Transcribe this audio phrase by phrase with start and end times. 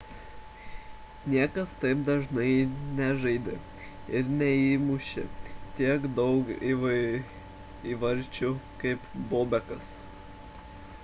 [1.33, 2.47] niekas taip dažnai
[2.99, 3.57] nežaidė
[4.21, 5.25] ir neįmūšė
[5.81, 6.51] tiek daug
[7.93, 8.53] įvarčių
[8.87, 9.95] kaip bobekas